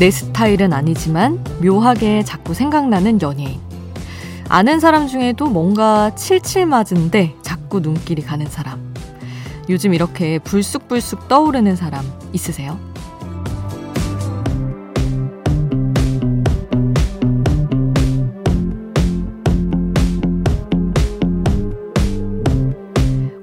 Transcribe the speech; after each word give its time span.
확내 0.00 0.10
스타일은 0.10 0.72
아니지만 0.72 1.44
묘하게 1.60 2.24
자꾸 2.24 2.54
생각나는 2.54 3.20
연예인. 3.20 3.60
아는 4.48 4.80
사람 4.80 5.06
중에도 5.06 5.44
뭔가 5.50 6.14
칠칠 6.14 6.64
맞은데 6.64 7.34
자꾸 7.42 7.80
눈길이 7.80 8.22
가는 8.22 8.46
사람. 8.46 8.94
요즘 9.68 9.92
이렇게 9.92 10.38
불쑥불쑥 10.38 11.28
떠오르는 11.28 11.76
사람 11.76 12.02
있으세요? 12.32 12.80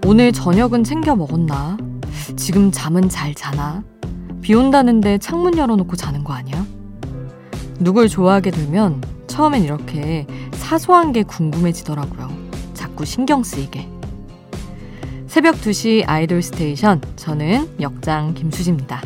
오늘 0.08 0.32
저녁은 0.32 0.84
챙겨 0.84 1.16
먹었나? 1.16 1.78
지금 2.36 2.72
잠은 2.72 3.10
잘 3.10 3.36
자나? 3.36 3.84
비 4.48 4.54
온다는데 4.54 5.18
창문 5.18 5.58
열어놓고 5.58 5.98
자는 5.98 6.24
거 6.24 6.32
아니야? 6.32 6.66
누굴 7.82 8.08
좋아하게 8.08 8.52
되면 8.52 9.04
처음엔 9.28 9.62
이렇게 9.62 10.26
사소한 10.54 11.12
게 11.12 11.24
궁금해지더라고요. 11.24 12.30
자꾸 12.74 13.04
신경 13.04 13.44
쓰이게. 13.44 13.90
새벽 15.28 15.56
2시 15.56 16.06
아이돌 16.08 16.42
스테이션. 16.42 17.02
저는 17.18 17.82
역장 17.82 18.36
김수지입니다. 18.36 19.02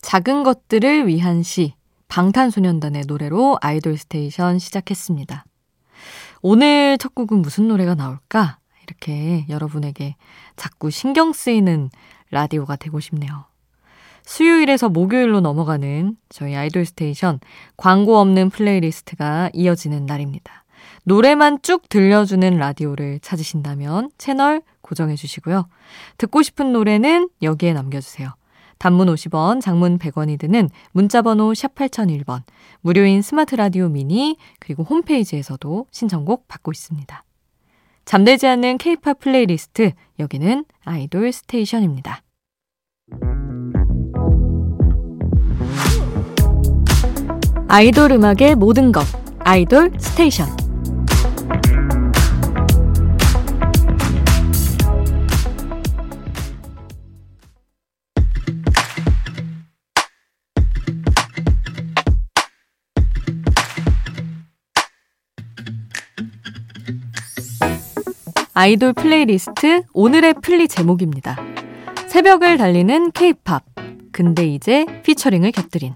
작은 0.00 0.42
것들을 0.42 1.06
위한 1.06 1.42
시. 1.42 1.74
방탄소년단의 2.08 3.02
노래로 3.06 3.58
아이돌 3.60 3.98
스테이션 3.98 4.58
시작했습니다. 4.58 5.44
오늘 6.42 6.98
첫 6.98 7.14
곡은 7.14 7.40
무슨 7.40 7.68
노래가 7.68 7.94
나올까? 7.94 8.58
이렇게 8.82 9.46
여러분에게 9.48 10.16
자꾸 10.56 10.90
신경 10.90 11.32
쓰이는 11.32 11.88
라디오가 12.30 12.74
되고 12.74 12.98
싶네요. 12.98 13.44
수요일에서 14.24 14.88
목요일로 14.88 15.40
넘어가는 15.40 16.16
저희 16.28 16.56
아이돌 16.56 16.84
스테이션 16.84 17.38
광고 17.76 18.18
없는 18.18 18.50
playlist가 18.50 19.50
이어지는 19.52 20.04
날입니다. 20.06 20.64
노래만 21.04 21.62
쭉 21.62 21.88
들려주는 21.88 22.56
라디오를 22.56 23.20
찾으신다면 23.20 24.10
채널 24.18 24.62
고정해 24.80 25.14
주시고요. 25.14 25.68
듣고 26.18 26.42
싶은 26.42 26.72
노래는 26.72 27.28
여기에 27.42 27.72
남겨주세요. 27.72 28.34
단문 28.82 29.06
50원, 29.06 29.60
장문 29.60 29.96
100원이 29.96 30.40
드는 30.40 30.68
문자번호 30.90 31.54
샵 31.54 31.72
8001번, 31.76 32.42
무료인 32.80 33.22
스마트 33.22 33.54
라디오 33.54 33.88
미니, 33.88 34.36
그리고 34.58 34.82
홈페이지에서도 34.82 35.86
신청곡 35.92 36.48
받고 36.48 36.72
있습니다. 36.72 37.24
잠들지 38.04 38.48
않는 38.48 38.78
케이팝 38.78 39.20
플레이리스트, 39.20 39.92
여기는 40.18 40.64
아이돌 40.84 41.30
스테이션입니다. 41.30 42.22
아이돌 47.68 48.10
음악의 48.10 48.56
모든 48.56 48.90
것, 48.90 49.04
아이돌 49.44 49.92
스테이션. 49.96 50.61
아이돌 68.54 68.92
플레이리스트 68.92 69.82
오늘의 69.94 70.34
플리 70.42 70.68
제목입니다. 70.68 71.38
새벽을 72.08 72.58
달리는 72.58 73.10
케이팝. 73.12 73.64
근데 74.12 74.46
이제 74.46 74.84
featuring을 75.04 75.52
곁들인. 75.52 75.94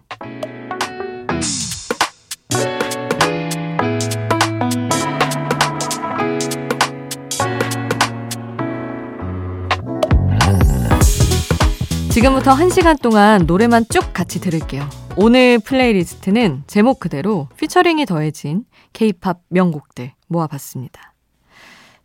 지금부터 12.11 12.55
1시간 12.55 13.03
동안 13.03 13.45
노래만 13.47 13.85
쭉 13.91 14.15
같이 14.15 14.41
들을게요. 14.41 14.89
오늘 15.19 15.59
playlist는 15.59 16.65
제목 16.67 17.01
그대로 17.01 17.49
featuring이 17.59 18.07
더해진 18.07 18.65
케이팝 18.95 19.41
명곡들 19.51 20.13
모아봤습니다. 20.29 21.16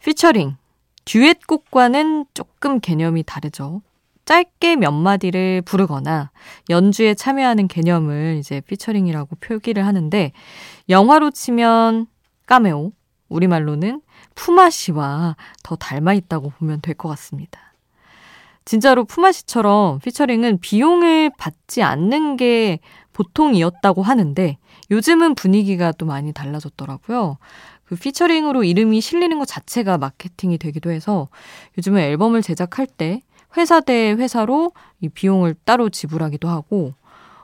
피처링. 0.04 0.58
듀엣곡과는 1.06 2.26
조금 2.34 2.80
개념이 2.80 3.24
다르죠. 3.24 3.82
짧게 4.26 4.76
몇 4.76 4.92
마디를 4.92 5.64
부르거나 5.64 6.32
연주에 6.70 7.16
참여하는 7.16 7.68
개념을 7.68 8.38
이제 8.40 8.62
featuring이라고 8.62 9.36
표기를 9.42 9.86
하는데 9.86 10.32
영화로 10.90 11.32
치면 11.32 12.06
카메오, 12.46 12.92
우리말로는 13.30 14.02
품앗이와 14.36 15.36
더 15.64 15.76
닮아 15.76 16.14
있다고 16.14 16.52
보면 16.52 16.82
될 16.82 16.96
것 16.96 17.10
같습니다. 17.10 17.60
진짜로 18.64 19.06
품앗이처럼 19.06 20.00
featuring은 20.00 20.60
비용을 20.60 21.32
받지 21.38 21.82
않는 21.82 22.38
게 22.38 22.80
보통이었다고 23.14 24.04
하는데 24.04 24.58
요즘은 24.92 25.36
분위기가 25.36 25.92
또 25.94 26.06
많이 26.06 26.32
달라졌더라고요. 26.32 27.38
그 27.92 27.98
피처링으로 27.98 28.64
이름이 28.64 29.02
실리는 29.02 29.38
것 29.38 29.46
자체가 29.46 29.98
마케팅이 29.98 30.58
되기도 30.58 30.92
해서 30.92 31.28
요즘은 31.78 32.00
앨범을 32.00 32.42
제작할 32.42 32.88
때 32.88 33.22
회사 33.58 33.82
대 33.82 34.12
회사로 34.14 34.72
이 35.02 35.10
비용을 35.10 35.56
따로 35.66 35.90
지불하기도 35.90 36.48
하고 36.48 36.94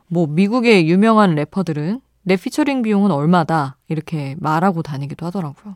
뭐 0.07 0.25
미국의 0.25 0.87
유명한 0.87 1.35
래퍼들은 1.35 1.99
내 2.23 2.37
피처링 2.37 2.81
비용은 2.81 3.11
얼마다 3.11 3.75
이렇게 3.89 4.37
말하고 4.39 4.83
다니기도 4.83 5.25
하더라고요. 5.25 5.75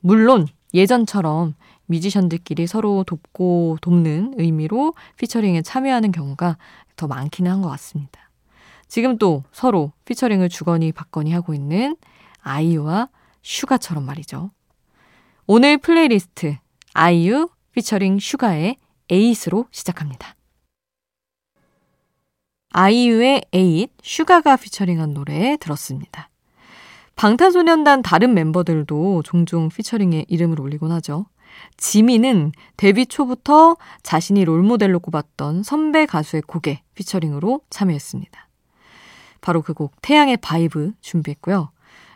물론 0.00 0.48
예전처럼 0.74 1.54
뮤지션들끼리 1.86 2.66
서로 2.66 3.04
돕고 3.04 3.78
돕는 3.80 4.34
의미로 4.38 4.94
피처링에 5.18 5.62
참여하는 5.62 6.10
경우가 6.10 6.56
더 6.96 7.06
많기는 7.06 7.48
한 7.48 7.62
것 7.62 7.68
같습니다. 7.68 8.28
지금 8.88 9.18
또 9.18 9.44
서로 9.52 9.92
featuring을 10.04 10.48
주거니 10.48 10.90
받거니 10.90 11.32
하고 11.32 11.54
있는 11.54 11.96
아이유와 12.42 13.08
슈가처럼 13.48 14.04
말이죠. 14.04 14.50
오늘 15.46 15.78
플레이리스트 15.78 16.58
아이유 16.92 17.48
피처링 17.72 18.18
슈가의 18.18 18.76
에잇으로 19.10 19.66
시작합니다. 19.70 20.36
아이유의 22.70 23.46
에잇, 23.54 23.90
슈가가 24.02 24.56
featuring한 24.56 25.14
노래 25.14 25.56
들었습니다. 25.56 26.28
방탄소년단 27.16 28.02
다른 28.02 28.34
멤버들도 28.34 29.22
종종 29.22 29.70
featuring에 29.70 30.26
이름을 30.28 30.60
올리곤 30.60 30.92
하죠. 30.92 31.24
지민은 31.78 32.52
데뷔 32.76 33.06
초부터 33.06 33.78
자신이 34.02 34.44
role 34.44 34.64
model로 34.64 35.00
꼽았던 35.00 35.62
선배 35.62 36.04
가수의 36.04 36.42
곡에 36.42 36.82
featuring으로 36.94 37.62
참여했습니다. 37.70 38.48
바로 39.40 39.62
그 39.62 39.72
곡 39.72 39.94
태양의 40.02 40.36
VIBE 40.36 40.92
준비했고요. 41.00 41.70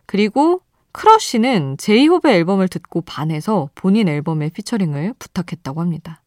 그리고 0.05 0.61
크러쉬는 0.93 1.77
제이홉의 1.79 2.35
앨범을 2.35 2.69
듣고 2.69 3.01
반해서 3.03 3.71
본인 3.75 4.09
앨범에 4.09 4.51
featuring을 4.51 5.15
부탁했다고 5.19 5.81
합니다. 5.81 6.23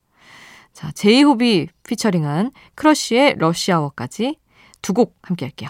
자, 0.74 0.92
제이홉이 0.92 1.68
featuring한 1.84 2.52
크러쉬의 2.76 3.36
러시아워까지 3.38 4.38
두 4.82 4.94
곡 4.94 5.18
함께 5.24 5.46
할게요. 5.46 5.70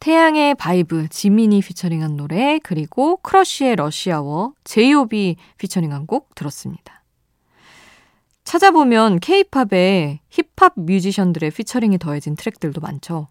태양의 0.00 0.54
VIBE, 0.54 1.08
지민이 1.08 1.60
featuring한 1.60 2.16
노래, 2.16 2.60
그리고 2.62 3.16
크러쉬의 3.16 3.76
러시아워, 3.76 4.54
제이홉이 4.64 5.36
featuring한 5.58 6.06
곡 6.06 6.34
들었습니다. 6.34 7.02
찾아보면 8.44 9.18
케이팝에 9.20 10.20
힙합 10.30 10.72
뮤지션들의 10.76 11.50
featuring이 11.50 11.98
더해진 11.98 12.36
트랙들도 12.36 12.80
많죠. 12.80 13.28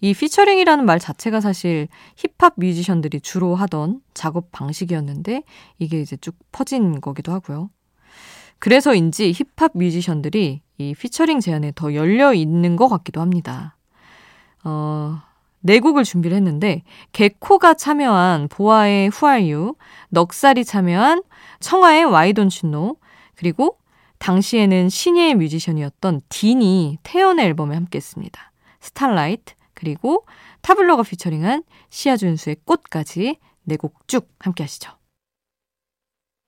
이 0.00 0.14
featuring이라는 0.14 0.84
말 0.84 0.98
자체가 0.98 1.40
사실 1.40 1.88
힙합 2.16 2.54
뮤지션들이 2.56 3.20
주로 3.20 3.54
하던 3.54 4.00
작업 4.12 4.50
방식이었는데 4.52 5.42
이게 5.78 6.00
이제 6.00 6.16
쭉 6.16 6.34
퍼진 6.52 7.00
거기도 7.00 7.32
하고요. 7.32 7.70
그래서인지 8.58 9.32
힙합 9.32 9.72
뮤지션들이 9.74 10.62
이 10.78 10.94
피처링 10.94 11.40
제안에 11.40 11.72
더 11.74 11.94
열려 11.94 12.34
있는 12.34 12.76
것 12.76 12.88
같기도 12.88 13.20
합니다. 13.20 13.76
어, 14.64 15.20
네 15.60 15.80
곡을 15.80 16.04
준비를 16.04 16.36
했는데 16.36 16.82
개코가 17.12 17.74
참여한 17.74 18.48
보아의 18.48 19.10
Who 19.10 19.30
Are 19.30 19.52
You, 19.52 19.74
넉살이 20.10 20.64
참여한 20.64 21.22
청하의 21.60 22.04
Why 22.04 22.32
Don't 22.32 22.64
You 22.64 22.70
Know, 22.70 22.96
그리고 23.34 23.78
당시에는 24.18 24.88
신예의 24.88 25.34
뮤지션이었던 25.34 26.22
딘이 26.28 26.98
태연의 27.02 27.46
앨범에 27.46 27.74
함께했습니다. 27.74 28.52
Starlight, 28.80 29.54
그리고 29.84 30.24
타블로가 30.62 31.02
피처링한 31.02 31.62
시아준수의 31.90 32.56
꽃까지 32.64 33.36
네 33.64 33.76
곡 33.76 34.08
쭉 34.08 34.30
함께 34.38 34.62
하시죠. 34.64 34.92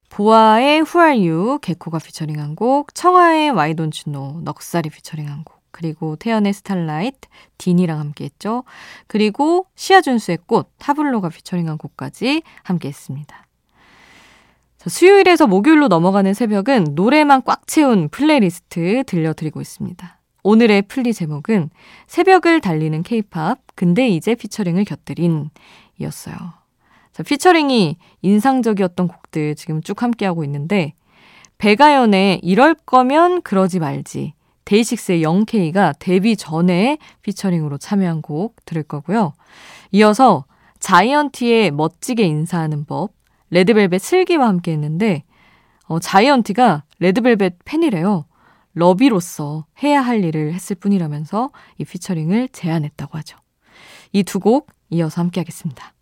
보아의 0.08 0.82
Who 0.82 1.04
Are 1.04 1.28
You, 1.28 1.58
개코가 1.60 1.98
피처링한 1.98 2.56
곡, 2.56 2.94
청하의 2.94 3.50
Why 3.50 3.74
Don't 3.74 4.06
You 4.06 4.12
Know, 4.12 4.42
넉살이 4.42 4.88
피처링한 4.88 5.44
곡, 5.44 5.62
그리고 5.70 6.16
태연의 6.16 6.54
Starlight, 6.54 7.28
딘이랑 7.58 8.00
함께 8.00 8.24
했죠. 8.24 8.64
그리고 9.06 9.66
시아준수의 9.74 10.38
꽃, 10.46 10.70
타블로가 10.78 11.28
피처링한 11.28 11.76
곡까지 11.76 12.42
함께 12.62 12.88
했습니다. 12.88 13.46
자, 14.78 14.88
수요일에서 14.88 15.46
목요일로 15.46 15.88
넘어가는 15.88 16.32
새벽은 16.32 16.94
노래만 16.94 17.42
꽉 17.44 17.66
채운 17.66 18.08
플레이리스트 18.08 19.04
들려드리고 19.06 19.60
있습니다. 19.60 20.15
오늘의 20.46 20.82
플리 20.82 21.12
제목은 21.12 21.70
새벽을 22.06 22.60
달리는 22.60 23.02
케이팝, 23.02 23.58
근데 23.74 24.08
이제 24.08 24.36
피처링을 24.36 24.84
곁들인 24.84 25.50
이었어요. 25.98 26.36
자, 27.12 27.22
피처링이 27.24 27.96
인상적이었던 28.22 29.08
곡들 29.08 29.56
지금 29.56 29.82
쭉 29.82 30.00
함께하고 30.04 30.44
있는데, 30.44 30.94
백아연의 31.58 32.42
이럴 32.44 32.74
거면 32.74 33.42
그러지 33.42 33.80
말지, 33.80 34.34
데이식스의 34.66 35.22
0K가 35.22 35.96
데뷔 35.98 36.36
전에 36.36 36.98
피처링으로 37.22 37.78
참여한 37.78 38.22
곡 38.22 38.54
들을 38.64 38.84
거고요. 38.84 39.32
이어서 39.90 40.44
자이언티의 40.78 41.72
멋지게 41.72 42.22
인사하는 42.24 42.84
법, 42.84 43.10
레드벨벳 43.50 44.00
슬기와 44.00 44.46
함께 44.46 44.70
했는데, 44.70 45.24
어, 45.86 45.98
자이언티가 45.98 46.84
레드벨벳 47.00 47.56
팬이래요. 47.64 48.26
러비로서 48.76 49.64
해야 49.82 50.02
할 50.02 50.22
일을 50.22 50.52
했을 50.52 50.76
뿐이라면서 50.76 51.50
이 51.78 51.84
피처링을 51.86 52.50
제안했다고 52.50 53.16
하죠. 53.18 53.38
이 54.12 54.22
두 54.22 54.38
곡 54.38 54.68
이어서 54.90 55.20
함께 55.22 55.40
하겠습니다. 55.40 55.94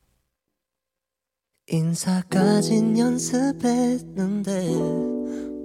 인사까진 1.68 2.98
연습했는데 2.98 4.66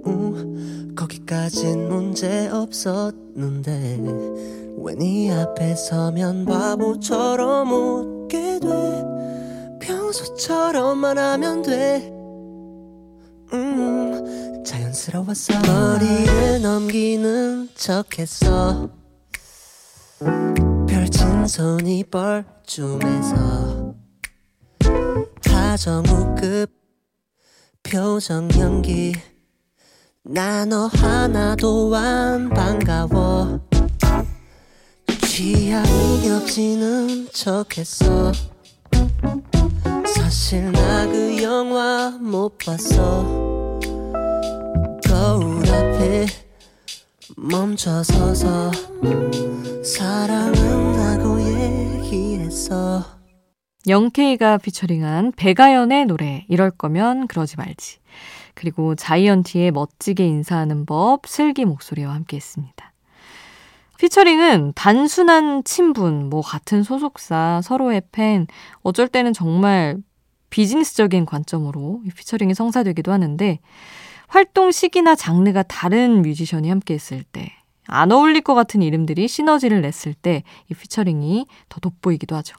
우, 0.06 0.94
거기까진 0.94 1.88
문제 1.88 2.48
없었는데 2.48 3.98
왜네 4.78 5.32
앞에 5.32 5.74
서면 5.74 6.46
바보처럼 6.46 7.70
웃게 7.72 8.58
돼 8.60 8.68
평소처럼만 9.82 11.18
하면 11.18 11.62
돼 11.62 12.08
음, 13.52 14.09
자연스러웠어. 14.64 15.54
머리를 15.60 16.62
넘기는 16.62 17.68
척했어. 17.74 18.90
펼친 20.88 21.46
손이 21.46 22.04
뻘쭘해서. 22.04 23.94
하정우급 25.46 26.70
표정 27.82 28.48
연기. 28.58 29.14
나 30.22 30.64
너 30.66 30.86
하나도 30.86 31.94
안 31.96 32.50
반가워. 32.50 33.60
취향이 35.26 36.30
없지는 36.30 37.28
척했어. 37.32 38.32
사실 40.06 40.70
나 40.72 41.06
그 41.10 41.42
영화 41.42 42.10
못 42.20 42.58
봤어 42.58 43.49
거울 45.20 45.58
앞에 45.68 46.24
멈춰서서 47.36 48.70
사랑은 49.84 50.92
나고 50.92 51.38
얘기했어 51.42 53.04
영케이가 53.86 54.56
피처링한 54.56 55.32
배가연의 55.36 56.06
노래 56.06 56.46
이럴 56.48 56.70
거면 56.70 57.26
그러지 57.26 57.58
말지 57.58 57.98
그리고 58.54 58.94
자이언티의 58.94 59.72
멋지게 59.72 60.26
인사하는 60.26 60.86
법 60.86 61.26
슬기 61.26 61.66
목소리와 61.66 62.14
함께 62.14 62.38
했습니다. 62.38 62.94
피처링은 63.98 64.72
단순한 64.74 65.64
친분, 65.64 66.30
뭐 66.30 66.40
같은 66.40 66.82
소속사, 66.82 67.60
서로의 67.62 68.00
팬, 68.10 68.46
어쩔 68.82 69.06
때는 69.06 69.34
정말 69.34 69.98
비즈니스적인 70.48 71.26
관점으로 71.26 72.00
피처링이 72.16 72.54
성사되기도 72.54 73.12
하는데 73.12 73.60
활동 74.30 74.70
시기나 74.70 75.16
장르가 75.16 75.64
다른 75.64 76.22
뮤지션이 76.22 76.68
함께 76.68 76.94
했을 76.94 77.24
때, 77.24 77.50
안 77.88 78.12
어울릴 78.12 78.42
것 78.42 78.54
같은 78.54 78.80
이름들이 78.80 79.26
시너지를 79.26 79.80
냈을 79.80 80.14
때 80.14 80.44
이 80.70 80.74
피처링이 80.74 81.46
더 81.68 81.80
돋보이기도 81.80 82.36
하죠. 82.36 82.56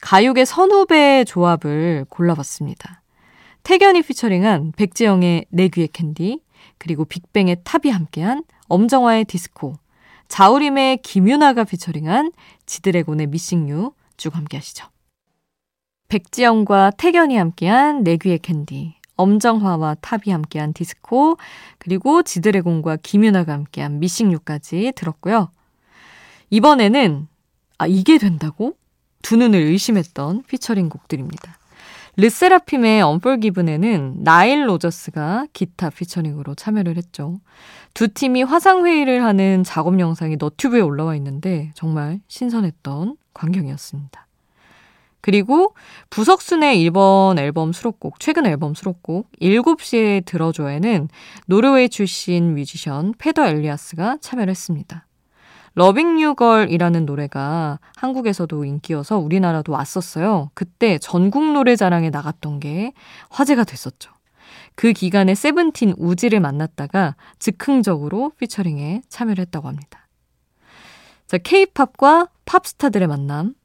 가요계 0.00 0.44
선후배 0.44 1.24
조합을 1.24 2.06
골라봤습니다. 2.08 3.02
택연이 3.64 4.02
피처링한 4.02 4.70
백지영의 4.76 5.46
내 5.48 5.66
귀에 5.66 5.88
캔디, 5.88 6.42
그리고 6.78 7.04
빅뱅의 7.04 7.62
탑이 7.64 7.90
함께한 7.92 8.44
엄정화의 8.68 9.24
디스코, 9.24 9.74
자우림의 10.28 10.98
김윤아가 10.98 11.64
피처링한 11.64 12.30
지드래곤의 12.66 13.26
Missing 13.26 13.74
You 13.74 13.94
쭉 14.16 14.36
함께 14.36 14.58
하시죠. 14.58 14.86
백지영과 16.06 16.92
택연이 16.92 17.36
함께한 17.36 18.04
내 18.04 18.16
귀에 18.16 18.38
캔디, 18.38 18.94
엄정화와 19.18 19.96
탑이 20.00 20.30
함께한 20.30 20.72
디스코, 20.72 21.36
그리고 21.78 22.22
지드래곤과 22.22 22.96
김윤아가 23.02 23.52
함께한 23.52 24.00
Missing 24.00 24.44
You까지 24.44 24.94
들었고요. 24.96 25.50
이번에는 26.48 27.28
아 27.76 27.86
이게 27.86 28.16
된다고? 28.16 28.74
두 29.20 29.36
눈을 29.36 29.58
의심했던 29.58 30.44
피처링 30.44 30.88
곡들입니다. 30.88 31.58
르세라핌의 32.16 33.02
Unforgiven에는 33.02 34.24
나일 34.24 34.68
로저스가 34.68 35.46
기타 35.52 35.90
피처링으로 35.90 36.54
참여를 36.54 36.96
했죠. 36.96 37.38
두 37.94 38.08
팀이 38.08 38.42
화상회의를 38.42 39.22
하는 39.22 39.62
작업 39.64 40.00
영상이 40.00 40.36
너튜브에 40.36 40.80
올라와 40.80 41.14
있는데 41.16 41.70
정말 41.74 42.20
신선했던 42.28 43.16
광경이었습니다. 43.34 44.27
그리고 45.28 45.74
부석순의 46.08 46.80
일본 46.80 47.38
앨범 47.38 47.74
수록곡, 47.74 48.18
최근 48.18 48.46
앨범 48.46 48.72
수록곡 48.72 49.30
7시에 49.42 50.24
들어줘에는 50.24 51.10
노르웨이 51.44 51.90
출신 51.90 52.54
뮤지션 52.54 53.12
페더 53.18 53.46
엘리아스가 53.46 54.16
참여를 54.22 54.50
했습니다. 54.50 55.06
Loving 55.74 56.18
You 56.18 56.36
Girl이라는 56.36 57.04
노래가 57.04 57.78
한국에서도 57.96 58.64
인기여서 58.64 59.18
우리나라도 59.18 59.70
왔었어요. 59.72 60.50
그때 60.54 60.96
전국 60.96 61.52
노래자랑에 61.52 62.08
나갔던 62.08 62.58
게 62.58 62.94
화제가 63.28 63.64
됐었죠. 63.64 64.10
그 64.76 64.94
기간에 64.94 65.34
세븐틴 65.34 65.96
우지를 65.98 66.40
만났다가 66.40 67.16
즉흥적으로 67.38 68.32
피처링에 68.38 69.02
참여를 69.10 69.42
했다고 69.42 69.68
합니다. 69.68 70.08
자, 71.26 71.36
케이팝과 71.36 72.28
팝스타들의 72.46 73.06
만남. 73.08 73.57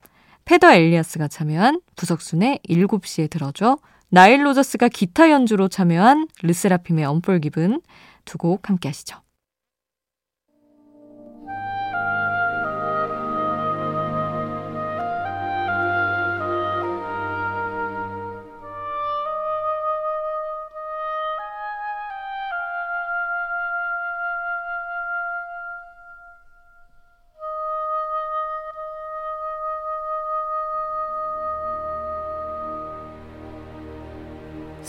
페더 0.45 0.73
엘리아스가 0.73 1.27
참여한 1.27 1.81
부석순의 1.95 2.59
7시에 2.69 3.29
들어줘 3.29 3.77
나일 4.09 4.45
로저스가 4.45 4.89
기타 4.89 5.31
연주로 5.31 5.67
참여한 5.67 6.27
르세라핌의 6.43 7.05
Unforgiven 7.05 7.81
두 8.25 8.37
곡 8.37 8.69
함께 8.69 8.89
하시죠. 8.89 9.22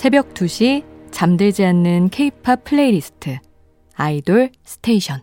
새벽 0.05 0.35
2시 0.35 0.85
잠들지 1.13 1.65
않는 1.65 2.11
케이팝 2.11 2.65
플레이리스트 2.65 3.39
아이돌 3.95 4.51
스테이션 4.63 5.23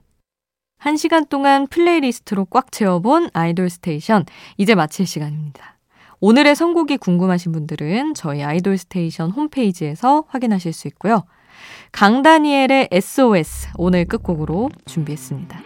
1시간 0.82 1.30
동안 1.30 1.68
플레이리스트로 1.68 2.46
꽉 2.46 2.72
채워본 2.72 3.30
아이돌 3.32 3.70
스테이션 3.70 4.26
이제 4.58 4.74
마칠 4.74 5.06
시간입니다. 5.06 5.78
오늘의 6.20 6.56
선곡이 6.56 6.98
궁금하신 6.98 7.52
분들은 7.52 8.16
저희 8.16 8.42
아이돌 8.42 8.80
스테이션 8.80 9.30
홈페이지에서 9.30 10.24
확인하실 10.30 10.74
수 10.74 10.88
있고요. 10.88 11.26
강다니엘의 11.92 12.88
SOS 12.92 13.74
오늘 13.76 14.06
끝곡으로 14.06 14.72
준비했습니다. 14.88 15.62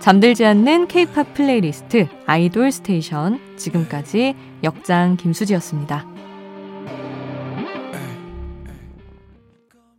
잠들지 0.00 0.44
않는 0.44 0.88
케이팝 0.88 1.34
플레이리스트 1.34 2.08
아이돌 2.26 2.72
스테이션 2.72 3.38
지금까지 3.56 4.34
역장 4.64 5.16
김수지였습니다. 5.18 6.13